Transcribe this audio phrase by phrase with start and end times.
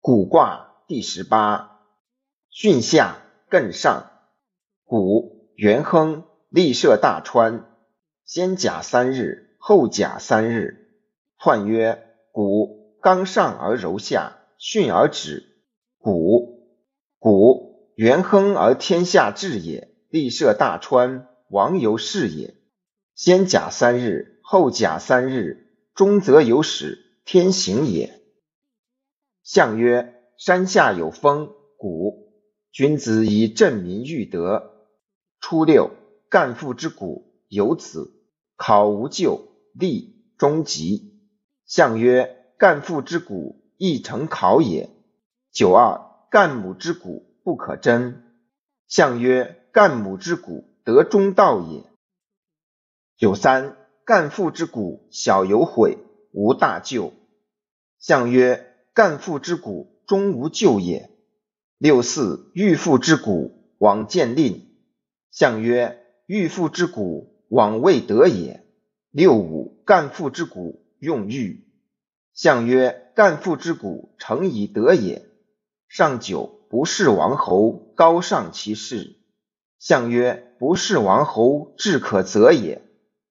[0.00, 1.80] 卜卦第十八，
[2.52, 3.18] 巽下
[3.50, 4.10] 艮上，
[4.84, 7.66] 古元亨，立涉大川，
[8.24, 10.88] 先甲三日，后甲三日。
[11.38, 15.64] 彖曰：谷刚上而柔下，巽而止。
[15.98, 16.78] 谷
[17.18, 22.54] 谷元亨而天下治也，立涉大川，王由是也。
[23.14, 28.14] 先甲三日，后甲三日，中则有始，天行也。
[29.48, 32.34] 象曰：山下有风，谷。
[32.70, 34.84] 君子以正民欲德。
[35.40, 35.90] 初六，
[36.28, 38.12] 干父之谷有子，
[38.58, 41.18] 考无咎，立终吉。
[41.64, 44.90] 象曰：干父之谷，亦成考也。
[45.50, 45.98] 九二，
[46.30, 48.22] 干母之谷，不可争。
[48.86, 51.84] 象曰：干母之谷，得中道也。
[53.16, 55.96] 九三，干父之谷，小有悔，
[56.32, 57.14] 无大咎。
[57.98, 58.67] 象曰：
[58.98, 61.08] 干父之谷，终无咎也。
[61.78, 64.66] 六四，欲父之谷，往见令。
[65.30, 68.66] 象曰：欲父之谷，往未得也。
[69.12, 71.64] 六五，干父之谷，用欲。
[72.34, 75.24] 象曰：干父之谷，成以德也。
[75.86, 79.16] 上九，不是王侯，高尚其事。
[79.78, 82.82] 象曰：不是王侯，志可则也。